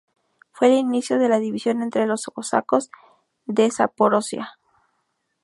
[0.51, 2.89] Fue el inicio de la división entre los cosacos
[3.45, 4.57] de Zaporozhia.